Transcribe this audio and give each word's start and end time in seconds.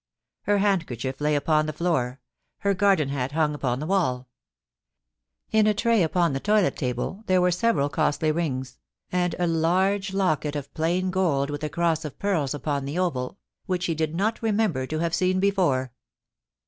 Her 0.47 0.57
handkerchief 0.57 1.21
lay 1.21 1.35
upon 1.35 1.67
the 1.67 1.73
floor, 1.73 2.21
her 2.61 2.73
garden 2.73 3.09
hat 3.09 3.33
hung 3.33 3.53
upon 3.53 3.79
the 3.79 3.85
wall 3.85 4.27
In 5.51 5.67
a 5.67 5.75
tray 5.75 6.01
upon 6.01 6.33
the 6.33 6.39
toilet 6.39 6.75
table 6.75 7.23
there 7.27 7.39
were 7.39 7.51
several 7.51 7.87
costly 7.87 8.31
rings, 8.31 8.79
and 9.11 9.35
a 9.37 9.45
large 9.45 10.11
locket 10.11 10.55
of 10.55 10.73
plain 10.73 11.11
gold 11.11 11.51
with 11.51 11.63
a 11.63 11.69
cross 11.69 12.03
of 12.03 12.17
pearls 12.17 12.55
upon 12.55 12.85
the 12.85 12.97
oval, 12.97 13.37
which 13.67 13.85
he 13.85 13.93
did 13.93 14.15
not 14.15 14.41
remember 14.41 14.87
to 14.87 14.97
have 14.97 15.13
seen 15.13 15.39
before. 15.39 15.93